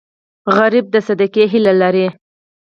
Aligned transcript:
سوالګر 0.43 0.85
د 0.93 0.95
صدقې 1.07 1.43
هیله 1.53 1.73
لري 1.81 2.07